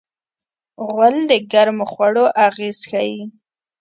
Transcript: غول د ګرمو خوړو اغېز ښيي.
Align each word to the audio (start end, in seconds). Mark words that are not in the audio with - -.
غول 0.89 1.15
د 1.31 1.33
ګرمو 1.51 1.85
خوړو 1.91 2.25
اغېز 2.47 2.77
ښيي. 2.89 3.21